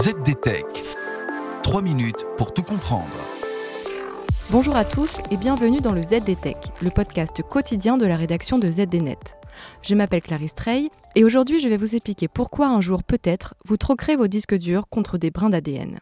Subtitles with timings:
[0.00, 0.64] ZDTech.
[1.64, 3.08] 3 minutes pour tout comprendre.
[4.52, 8.70] Bonjour à tous et bienvenue dans le ZDTech, le podcast quotidien de la rédaction de
[8.70, 9.18] ZDNet.
[9.82, 13.76] Je m'appelle Clarisse Trey et aujourd'hui je vais vous expliquer pourquoi un jour peut-être vous
[13.76, 15.98] troquerez vos disques durs contre des brins d'ADN.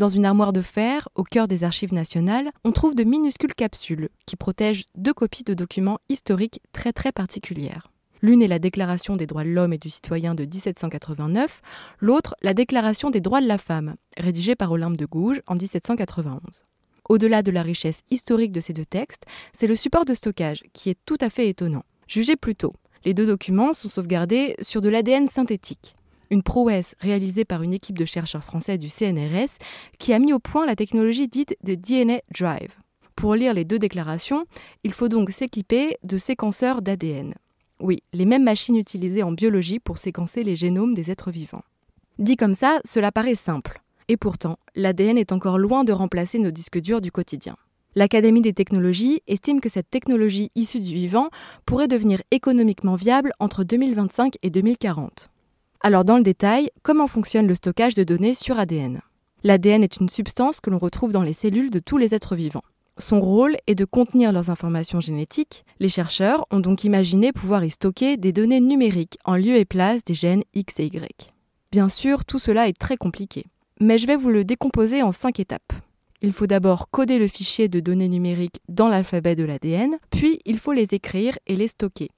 [0.00, 4.08] Dans une armoire de fer, au cœur des archives nationales, on trouve de minuscules capsules
[4.26, 7.93] qui protègent deux copies de documents historiques très très particulières.
[8.24, 11.60] L'une est la Déclaration des droits de l'homme et du citoyen de 1789,
[12.00, 16.64] l'autre la Déclaration des droits de la femme, rédigée par Olympe de Gouges en 1791.
[17.10, 20.88] Au-delà de la richesse historique de ces deux textes, c'est le support de stockage qui
[20.88, 21.84] est tout à fait étonnant.
[22.08, 22.72] Jugez plutôt,
[23.04, 25.94] les deux documents sont sauvegardés sur de l'ADN synthétique.
[26.30, 29.58] Une prouesse réalisée par une équipe de chercheurs français du CNRS
[29.98, 32.78] qui a mis au point la technologie dite de DNA Drive.
[33.16, 34.46] Pour lire les deux déclarations,
[34.82, 37.34] il faut donc s'équiper de séquenceurs d'ADN.
[37.80, 41.64] Oui, les mêmes machines utilisées en biologie pour séquencer les génomes des êtres vivants.
[42.18, 43.82] Dit comme ça, cela paraît simple.
[44.08, 47.56] Et pourtant, l'ADN est encore loin de remplacer nos disques durs du quotidien.
[47.96, 51.30] L'Académie des technologies estime que cette technologie issue du vivant
[51.64, 55.30] pourrait devenir économiquement viable entre 2025 et 2040.
[55.80, 59.00] Alors dans le détail, comment fonctionne le stockage de données sur ADN
[59.44, 62.64] L'ADN est une substance que l'on retrouve dans les cellules de tous les êtres vivants.
[62.96, 65.64] Son rôle est de contenir leurs informations génétiques.
[65.80, 70.04] Les chercheurs ont donc imaginé pouvoir y stocker des données numériques en lieu et place
[70.04, 71.32] des gènes X et Y.
[71.72, 73.46] Bien sûr, tout cela est très compliqué,
[73.80, 75.72] mais je vais vous le décomposer en cinq étapes.
[76.22, 80.58] Il faut d'abord coder le fichier de données numériques dans l'alphabet de l'ADN, puis il
[80.58, 82.10] faut les écrire et les stocker.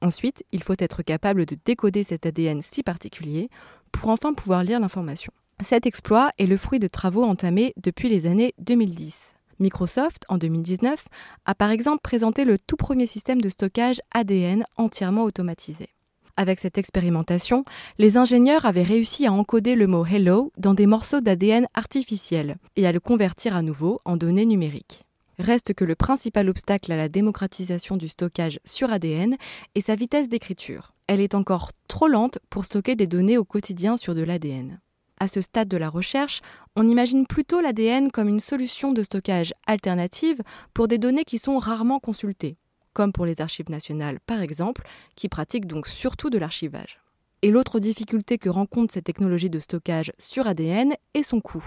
[0.00, 3.50] Ensuite, il faut être capable de décoder cet ADN si particulier
[3.92, 5.32] pour enfin pouvoir lire l'information.
[5.62, 9.34] Cet exploit est le fruit de travaux entamés depuis les années 2010.
[9.62, 11.06] Microsoft, en 2019,
[11.46, 15.88] a par exemple présenté le tout premier système de stockage ADN entièrement automatisé.
[16.36, 17.62] Avec cette expérimentation,
[17.98, 22.86] les ingénieurs avaient réussi à encoder le mot Hello dans des morceaux d'ADN artificiels et
[22.86, 25.04] à le convertir à nouveau en données numériques.
[25.38, 29.36] Reste que le principal obstacle à la démocratisation du stockage sur ADN
[29.74, 30.94] est sa vitesse d'écriture.
[31.06, 34.80] Elle est encore trop lente pour stocker des données au quotidien sur de l'ADN.
[35.22, 36.40] À ce stade de la recherche,
[36.74, 40.42] on imagine plutôt l'ADN comme une solution de stockage alternative
[40.74, 42.56] pour des données qui sont rarement consultées,
[42.92, 44.82] comme pour les archives nationales par exemple,
[45.14, 46.98] qui pratiquent donc surtout de l'archivage.
[47.42, 51.64] Et l'autre difficulté que rencontre cette technologie de stockage sur ADN est son coût.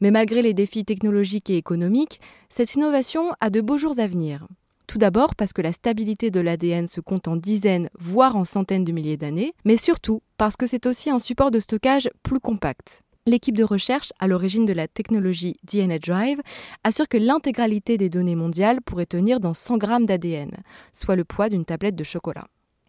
[0.00, 2.20] Mais malgré les défis technologiques et économiques,
[2.50, 4.46] cette innovation a de beaux jours à venir.
[4.86, 8.84] Tout d'abord parce que la stabilité de l'ADN se compte en dizaines, voire en centaines
[8.84, 13.02] de milliers d'années, mais surtout parce que c'est aussi un support de stockage plus compact.
[13.24, 16.40] L'équipe de recherche à l'origine de la technologie DNA Drive
[16.82, 20.50] assure que l'intégralité des données mondiales pourrait tenir dans 100 grammes d'ADN,
[20.92, 22.48] soit le poids d'une tablette de chocolat.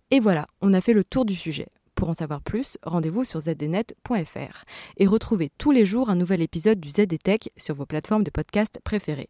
[0.10, 1.68] Et voilà, on a fait le tour du sujet.
[1.94, 4.64] Pour en savoir plus, rendez-vous sur zdnet.fr
[4.98, 8.80] et retrouvez tous les jours un nouvel épisode du ZDTech sur vos plateformes de podcast
[8.84, 9.30] préférées.